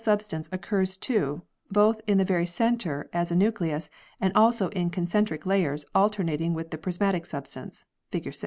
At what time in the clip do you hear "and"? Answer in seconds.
4.19-4.33